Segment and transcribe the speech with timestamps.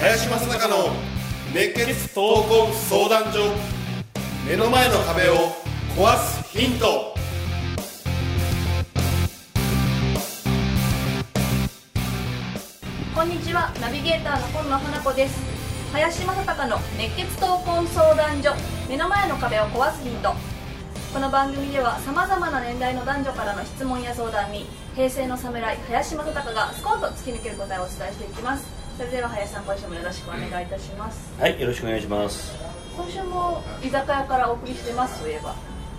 [0.00, 0.90] 林正孝の
[1.52, 3.52] 熱血闘魂相談所
[4.48, 5.34] 目の前の壁を
[5.96, 7.14] 壊すヒント。
[13.14, 13.74] こんにちは。
[13.80, 15.57] ナビゲーターの今野花子です。
[15.92, 18.52] 林正孝の熱血闘魂相談所。
[18.88, 20.34] 目の前の壁を壊すヒント
[21.14, 28.68] この番組ではさまざまな年代の男女からの質問や相談に平成の侍林正孝がスコンと突き抜ける答えをお伝えしていきます。
[28.98, 31.32] それでは林さん今週もよろしくお願いいたします。
[31.40, 32.54] はい、よろしくお願いします。
[32.94, 35.54] 今週も居酒屋からお送りしてますといえば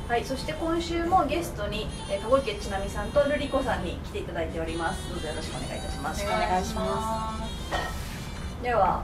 [0.08, 6.26] はい、そして今週もゲストに、えー、籠池ちなみさんとルリコさんに来ていただいておりますどうぞよろしくお願いいたします。
[6.26, 7.48] お願いしま
[8.60, 8.64] す。
[8.64, 9.04] では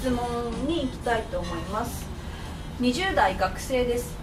[0.00, 2.06] 質問に行きたいと思います。
[2.80, 4.16] 20代学生です。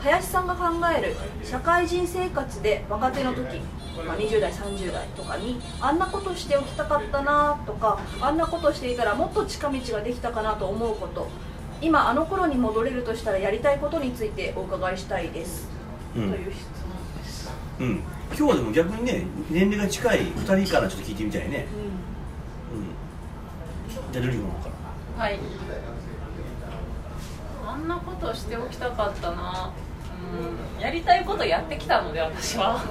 [0.00, 0.64] 林さんが考
[0.96, 1.14] える
[1.44, 3.60] 社会人生活で若手の時、
[4.06, 11.28] まあ、20代30代とかにあんなことしておきたかったなとかあんなことしていたらもっと近道ができたかなと思うこと。
[11.82, 15.66] 今あの頃に戻れるとしたらやりたいことについてお伺いしたいです、
[16.14, 16.30] うん。
[16.30, 18.02] という質問です、うん、
[18.36, 21.66] 今日はでも逆にね、年齢が近い2人からちょっと聞いてみたいね。
[22.74, 24.12] うん。
[24.12, 24.79] じゃあ、ルリコの方から。
[25.20, 25.38] はい。
[27.68, 29.70] あんなことしておきたかったな。
[30.78, 30.82] うん。
[30.82, 32.82] やりたいことやってきたので私は。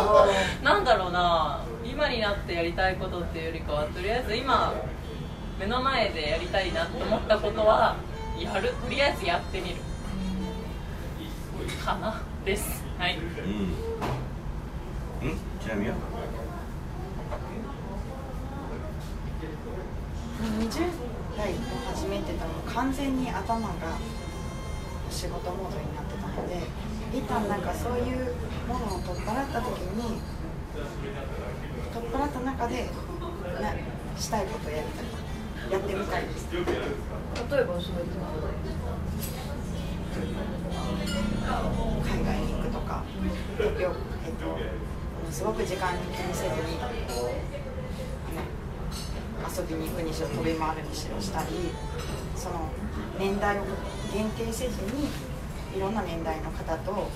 [0.64, 1.60] なんだろうな。
[1.84, 4.72] 今になってやりたいことっていうよりかはとりあえず今
[5.60, 7.96] 目の前でやりたいなと思ったことは
[8.38, 8.72] やる。
[8.82, 9.76] とりあえずやってみる。
[11.84, 12.22] かな。
[12.46, 12.82] です。
[12.98, 13.18] はい。
[13.18, 13.28] うん。
[15.28, 15.38] うん？
[15.60, 15.96] ちなみには？
[20.36, 20.90] 20
[21.36, 21.56] 代を
[21.94, 23.74] 始めてたの完全に頭が
[25.10, 26.60] 仕事モードになってたので
[27.16, 28.34] 一旦なんかそういう
[28.68, 30.20] ものを取っ払った時に
[31.92, 32.90] 取っ払った中で
[33.60, 33.74] な
[34.18, 35.26] したいことをやりたい。
[35.70, 36.46] やってみたいです。
[36.52, 36.70] 例えば
[37.46, 38.06] そういう
[42.02, 43.04] 海外に行くとか
[43.80, 43.92] よ、
[44.24, 44.58] えっと、
[45.32, 46.78] すごく時間に気にせずに
[49.46, 51.46] 遊びに行くにしろ飛び回るにしろしたり
[52.34, 52.68] その
[53.18, 53.62] 年代を
[54.12, 55.08] 限定せずに
[55.76, 57.08] いろんな年代の方となんか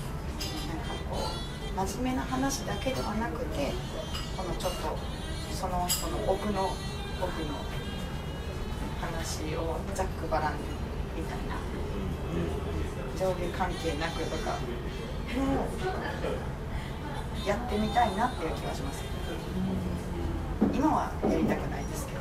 [1.09, 3.71] こう真面目な話だけではなくて
[4.37, 4.97] このちょっと
[5.53, 6.69] その人の奥の
[7.21, 7.55] 奥の
[8.99, 10.59] 話をざっくばらんに
[11.17, 11.81] みたいな。
[13.21, 14.57] 上下関係なくとか
[15.37, 15.67] の
[17.45, 19.03] やってみたいなっていう気がします
[20.73, 22.19] 今はやりたくないですけど。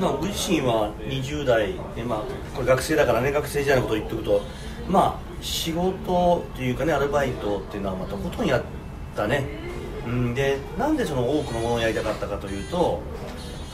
[0.00, 1.74] まあ、僕自身は20代。
[1.94, 2.22] で、まあ、
[2.54, 4.40] これ学生だからね学生時代のことを言っておくと
[4.88, 8.62] まあ仕事というかねアルバイトっていうのはまあとことんやっ
[9.14, 9.46] たね、
[10.06, 13.02] うん、でなんでその多くのものをやりたかったかというと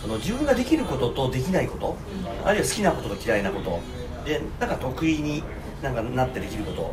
[0.02, 1.96] その自分ができることとできないこと
[2.44, 3.80] あるいは好きなことと嫌いなこと。
[4.24, 5.44] でなんか得意に
[5.86, 6.92] なんかなってできること。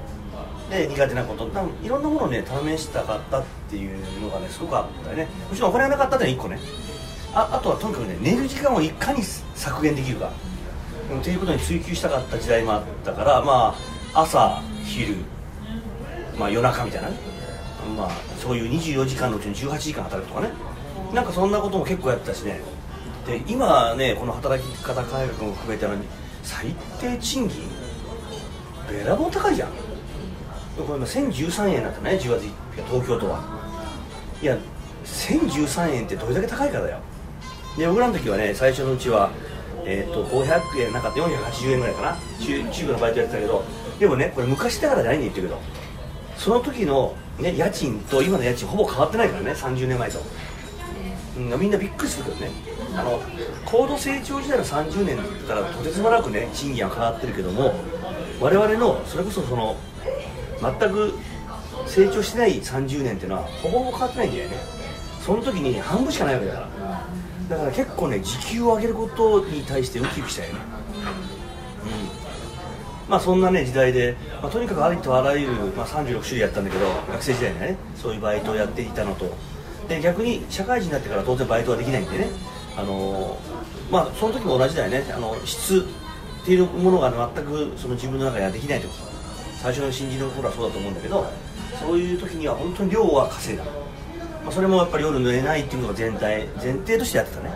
[0.70, 1.46] で苦手なこと。
[1.48, 5.28] 多分いろんなものをね試したかったっていうのがねすごくあったよね。
[5.50, 6.60] もちろんお金がなかったっていうのは1個ね。
[7.34, 9.22] ああとはとにかくね寝る時間をいかに
[9.56, 10.30] 削減できるか。
[11.20, 13.76] っていうことに追求したかった時代もあったからま
[14.14, 15.18] あ朝昼、
[16.38, 17.10] まあ、夜中みたいな。
[17.10, 17.16] ね
[17.98, 18.10] まあ
[18.40, 20.52] そういう24時間のうちに18時間働くとかね。
[21.14, 22.62] なんかそんなことも結構やってたしね。
[23.28, 25.94] で今ねこの働き方改革も含めての
[26.44, 27.62] 最低賃金
[28.94, 29.70] べらぼう高いじゃん。
[29.70, 32.52] これ今1013円なんてね10月1日
[32.90, 33.40] 東京都は。
[34.42, 34.58] いや
[35.06, 36.98] 1013円ってどれだけ高いかだよ。
[37.78, 39.32] で僕らの時はね最初のうちは
[39.86, 42.18] えー、と500円なかった480円ぐらいかな。
[42.40, 43.64] 中中部のバイトやってたけど。
[44.00, 45.62] でもねこれ昔だからじゃないんで言ってるけど。
[46.38, 50.20] その時の、ね、家賃と今の家賃ほぼ変わってないからね30年前と、
[51.38, 52.52] うん、みんなびっくりするけどね。
[52.96, 53.22] あの
[53.66, 57.76] 高度成長時代の30年って言ったらとてつもなくね賃金は変わってるけども。
[58.40, 59.76] 我々のそれこそその
[60.62, 61.14] 全く
[61.86, 64.58] 成長してない30年っていうのはほぼほぼ変わってないんだよね。
[65.22, 66.68] その時に半分しかないわけだから。
[67.50, 70.60] だから結構ね時給を上げることに対してウキウキしたよね。
[71.86, 73.10] うん。
[73.10, 79.26] まあそんなね時代で、まあ、とにかくありとあらゆる、まあ、36種類やったんだけど学生時代にはねそういうバイトをやっていたのと。
[79.88, 82.28] で逆に社会人になってから当然バイトはできないんでね。
[82.78, 85.06] あのーまあその時も同じだよね。
[85.14, 85.86] あの質。
[86.44, 88.88] っていうものが全くその自分の中ではできないと。
[89.64, 91.26] 最初の新人の頃はそうだと思うんだけど
[91.80, 97.54] そういう時には本当に量は稼いだ、まあ、それもやっぱり夜寝ないっていうのが全体前提としてやってたね。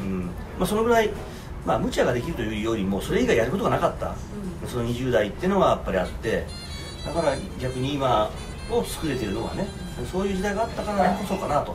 [0.00, 0.20] うん。
[0.26, 0.30] ま
[0.60, 1.10] あ、そのぐらい、
[1.66, 4.14] まあ、無茶ができるというよりもそれ以外やることがなかった、
[4.68, 6.46] その20代っていうのはやっぱりあって
[7.04, 8.30] だから逆に今
[8.70, 9.66] を作れてるのはね
[10.10, 11.74] そういう時代があったからこそかなと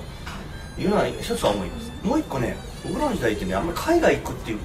[0.77, 1.91] いうのは一つは思います。
[2.01, 2.55] もう一個ね
[2.87, 4.59] 僕らの時代ってねあんまり海外行くっていう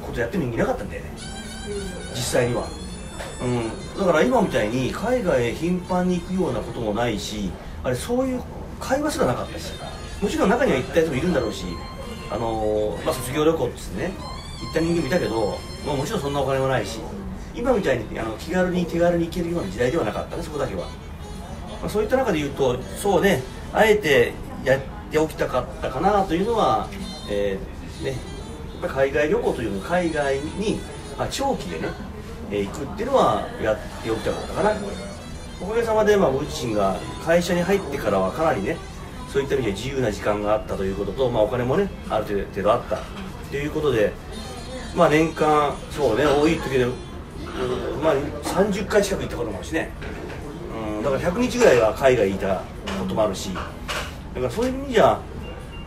[0.00, 1.10] ことやってる人いなかったんだよね。
[2.14, 2.68] 実際には、
[3.42, 7.50] うん、だから今みたいに海外へ頻繁に行くようなこともないし
[7.82, 8.42] あれそういう
[8.78, 9.72] 会話すらなかったし
[10.20, 11.64] もちろん中には行った人もいるんだろうし
[12.30, 14.12] あのーまあ、卒業旅行っつってね
[14.62, 17.00] 行った人間もいたけど、まあ、もちろんそんなお金もないし
[17.54, 20.86] 今みたいにあの気軽に手軽に行けるような時代ではなかったねそこだけは、
[21.80, 23.42] まあ、そういった中で言うとそうね
[23.72, 24.32] あえて
[24.64, 24.80] やっ
[25.10, 26.88] ておきたかったかなというのは、
[27.28, 28.14] えーね、
[28.88, 30.80] 海外旅行というの海外に、
[31.18, 31.88] まあ、長期でね、
[32.50, 34.76] えー行くっていうのはやっておきたかったかな。
[35.62, 38.78] おかげさまで、まあ、僕自身が会社に入ってからはかなりね
[39.28, 42.98] そういった意味で自由な時間があったということと、まあ、お金もねある程度あった
[43.50, 44.12] ということで、
[44.96, 46.86] まあ、年間そうね多い時で、
[48.02, 49.90] まあ、30回近く行ったこともあるしね、
[50.96, 52.62] うん、だから100日ぐらいは海外にいた
[52.98, 53.70] こともあるしだか
[54.40, 55.20] らそういう意味じゃ、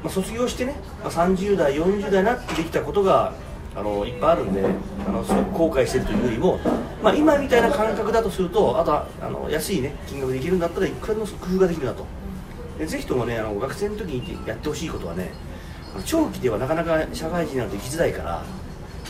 [0.03, 3.33] まあ、卒業してね、まあ、30代40代になってできたことが
[3.75, 4.63] あのいっぱいあるんで
[5.07, 6.59] あのすごく後悔してるというよりも、
[7.01, 12.05] まあ、今みたいな感覚だとするとあとあの安いね金額できるんだったらいくらでも工夫ができるなと。
[12.77, 15.31] でぜひともねあの学生の時にやってほしいことはね
[16.05, 18.43] 長期ではなかなか社会人なんて行きづらいから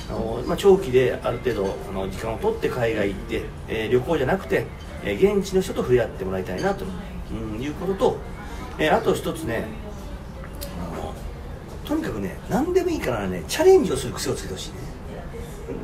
[0.09, 4.65] あの、まあ、長期である程度あの時間を取って海外行って、えー旅行じゃなくて、
[5.05, 6.85] えー現地の人と触れ合ってもらいたいなと、
[7.31, 8.17] うん、いうことと、
[8.79, 9.65] えーあと一つね
[12.03, 14.75] にかくね何でもいいからねチャレンジをする癖をつけてほしいね。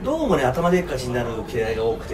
[0.04, 2.14] どうもね頭でっかちになる経合が多くて、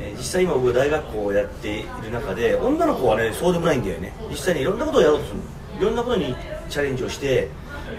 [0.00, 4.12] えー実際今僕大学校をやっている中で女の子はねそうでもないんだよね。
[4.28, 5.38] 実際にいろんなことをやろうとする
[5.80, 6.34] いろんなことに
[6.68, 7.48] チャレンジをして、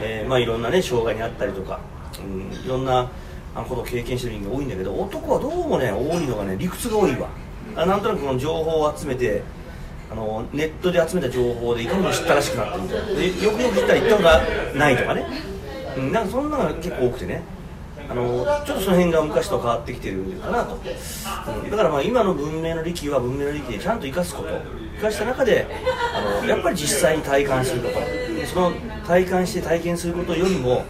[0.02, 1.80] えーまあ、いろんなね障害にあったりとか、
[2.20, 3.10] うん、いろんな
[3.56, 7.30] あのことを経験してる人が多いんだけど男はどうもね多いのがね理屈が多いわ。
[7.76, 9.42] あなんとなくこの情報を集めて
[10.12, 13.44] あのネットで集めた情報でいかにも知ったらしくなってるみたいな。
[13.44, 14.42] よくよく知ったら行ったことが
[14.75, 15.25] ないとかね、
[15.98, 17.44] うん、なんかそんなのが結構多くてね。
[18.07, 24.86] あのちょっとその辺が昔と変わってきてるかなと、うん、だからまあ今の文明の利器は文明の利器でちゃんと生かすこと。
[24.96, 25.68] 生かした中で
[26.13, 28.00] あのやっぱり実際に体感すること
[28.48, 28.72] その
[29.06, 30.86] 体感して体験することよりも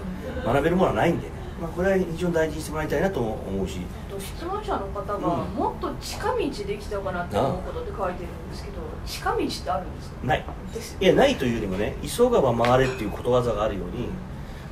[0.46, 3.80] 学べるものはないんでね、まあ、これは非常に大事にしてもらいたいなと思うし
[4.20, 5.22] 質問者の方がうん。
[5.56, 8.76] もっと近道できたかなって思うことって書いてるんですけど
[9.06, 10.28] 近道ってあるんですか？
[10.28, 10.46] ない。
[10.74, 14.10] ですいやないというよりもね急がば回れっていうことわざがあるように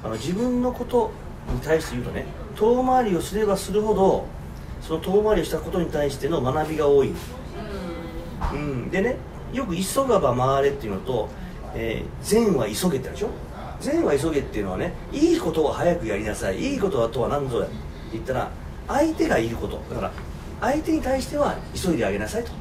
[0.04, 1.12] あの自分のこと
[1.54, 2.26] に対して言うとね
[2.56, 4.26] 遠回りをすればするほど
[4.82, 7.14] その遠回りをしたことに対しての学びが多い、
[8.54, 9.16] うん、でね
[9.54, 11.30] よく急がば回れっていうのと、
[11.76, 13.30] えー善は急げってあるでしょ？
[13.80, 17.76] 善は急げっていうのはねいいことは早くやりなさいいいことはとは何ぞやって
[18.14, 18.50] 言ったら
[18.88, 19.82] 相手がいること。
[19.90, 20.12] だから
[20.62, 22.52] 相手に対しては急いであげなさいと。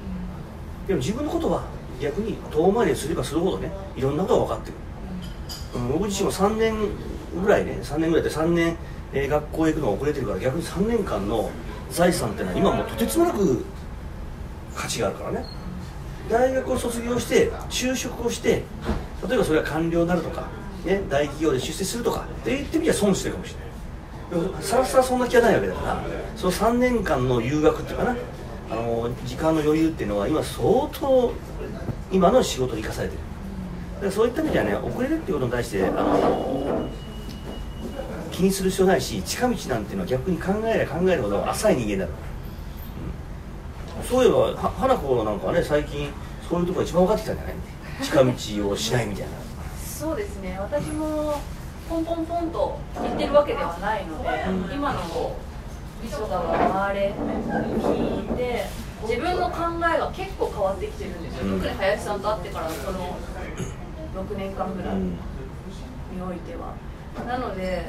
[0.86, 1.64] でも自分のことは
[2.00, 6.74] 逆に遠回りをすればするほどねいろんなことが分かってくる、うん、僕自身も3年
[7.40, 8.76] ぐらいね3年ぐらいで3年、
[9.12, 11.50] えー学校へ行くのが遅れてるから逆に3年間の
[11.90, 13.64] 財産っていうのは今もうとてつもなく
[14.74, 15.44] 価値があるからね。
[16.30, 18.62] 大学を卒業して就職をして
[19.28, 20.46] 例えばそれが官僚になるとか、
[20.84, 23.71] ね、大企業で出世するとかって言ってみりゃ損してるかもしれない
[24.60, 26.02] さらさらそんな気はないわけだから
[26.36, 28.16] その3年間の留学っていうかな
[28.70, 31.32] あの時間の余裕っていうのは今相当
[32.10, 33.20] 今の仕事に生かされてる。
[33.94, 36.88] だからそういった意味ではね遅れるっていうことに対してあの
[38.30, 42.12] 気にする必要ないし近道なんていうのは逆に考えれば考えるほど浅い人間だか
[43.96, 46.08] ら、うそういえば花子なんかはね最近
[46.48, 47.54] そういうとこが一番分かってきたんじゃない？
[48.34, 49.30] 近道をしないみたいな。
[49.84, 50.58] そうですね。
[50.58, 51.38] 私も
[51.92, 55.36] ポンポンポンと言ってるわけではないので、今の
[56.02, 58.64] 磯川回れ聞いて
[59.02, 61.60] 自分の考えが結構変わってきてるんですよ、うん。
[61.60, 63.16] 特に林さんと会ってからのその
[64.24, 65.12] 6年間ぐらいに
[66.16, 66.28] うん。
[66.28, 66.72] おいては。
[67.26, 67.84] なので、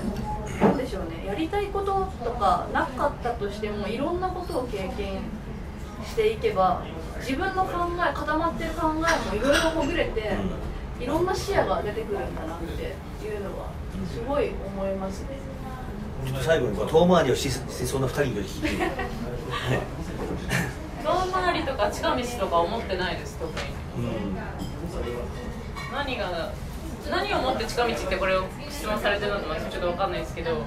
[0.59, 5.21] なんでしょうね、やりたいこととかなかったとしても、いろんなことを経験
[6.05, 6.83] していけば、
[7.21, 10.37] 自分の考え、固まってる考えもいろいろほぐれて、
[11.03, 13.67] いろんな視野が出てくるんだなっていうのは、
[14.09, 15.37] すごい思いますね。
[16.25, 18.85] ちょっと最後にこう遠回りをししそうな2人に聞いて
[21.03, 23.65] 遠回りとか近道とか思ってないです特に。
[23.97, 24.37] うん。
[25.91, 26.53] 何が
[27.11, 30.63] 何をもって近道ってこれを質問されてるのか私ちょっと分かんないですけど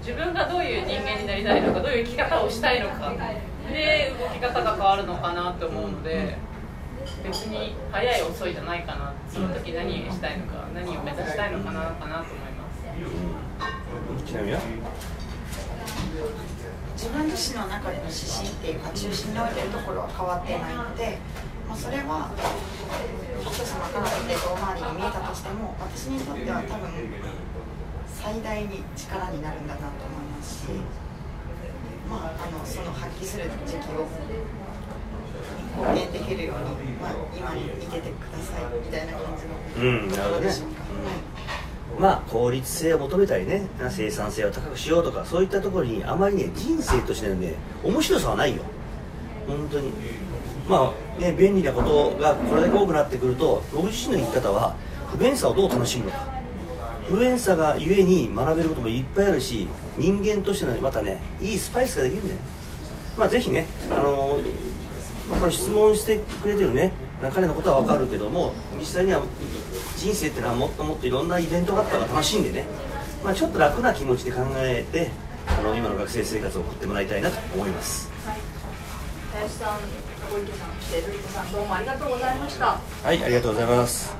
[0.00, 3.12] 自分がどういう人間になりたいのかどういう生き方をしたいのか
[3.70, 6.38] で動き方が変わるのかなと思うので
[7.24, 9.12] 別に早い遅いじゃないかな。
[9.30, 12.84] その時何をしたいのか何を目指したいのかなかなと思います。
[14.18, 14.60] うん、ちなみには？
[16.98, 21.18] 自分自身の中での指針っていうか中心に置いてるところは変わってないので、
[21.68, 22.34] まあ、それは
[23.38, 26.90] 人様から見て遠回りに見えたとしても私にとっては多分
[28.10, 30.74] 最大に力になるんだなと思いますし、
[32.10, 34.02] まあ、あのその発揮する時期を
[35.78, 40.48] 貢献できるように、まあ、今に見ててくださいみたいな感じのうんなるほどね。
[41.96, 42.00] う。
[42.00, 48.62] んまあ効率性を求めたりね生産性を高くしようとかそういったところにあまりね人生としてのね面白さはないよ。
[49.46, 49.92] 本当に。
[50.68, 54.76] まあね便利なことがこれだけ多くなってくると僕自身の生き方は
[55.10, 56.38] 不便さをどう楽しむのか。
[57.08, 59.66] 不便さがゆえに学べることもいっぱいあるし
[59.96, 62.40] 人間としてのまたねいいスパイスができるんだよ
[63.16, 64.38] まあぜひねあの
[65.28, 66.92] まあ、これ質問してくれてるね。
[67.34, 69.20] 彼のことは分かるけども実際には
[69.96, 72.64] 人生っていうのはもっともっといろんなイベントがあったら楽しんでね、
[73.24, 75.10] まあ、ちょっと楽な気持ちで考えて
[75.48, 78.08] あの今の学生生活を送ってもらいたいなと思います。
[79.32, 79.78] 林さん
[80.32, 82.66] 小池さんそして瑠璃子さんどうもありがとうございました。
[83.02, 84.16] はいありがとうございます。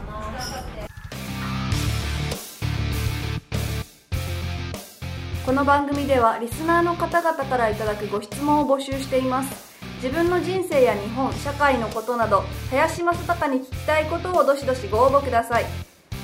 [5.46, 9.67] この番組ではリスナーの方々からいただくご質問を募集しています
[10.02, 15.66] 自分の人生や日本社会のことなど林正孝に聞きたいことをどしどしご応募ください。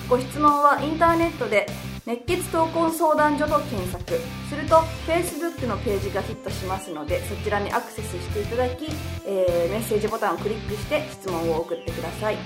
[0.09, 1.67] ご質問はインターネットで
[2.07, 4.21] 熱血闘魂相談所と検索。
[4.49, 4.77] すると
[5.07, 8.87] Facebook のページがヒットしますのでそちらにアクセスしていただき、
[9.27, 12.37] えーメッセージボタンをクリックして質問を送ってください。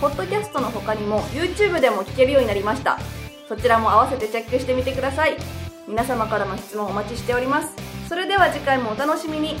[0.00, 2.98] ポッドキャストの他にも YouTube でも聞けるようになりました。
[3.48, 5.36] そちらも合わせてチェックしてみてください。
[5.86, 7.74] 皆様からの質問お待ちしております。
[8.08, 9.56] それでは次回もお楽しみに。